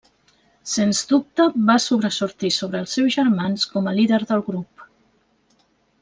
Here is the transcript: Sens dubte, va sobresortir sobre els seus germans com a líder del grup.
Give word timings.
Sens 0.75 1.01
dubte, 1.11 1.43
va 1.67 1.75
sobresortir 1.83 2.49
sobre 2.57 2.81
els 2.85 2.95
seus 2.97 3.13
germans 3.19 3.67
com 3.75 3.91
a 3.91 3.97
líder 4.01 4.21
del 4.33 4.43
grup. 4.51 4.87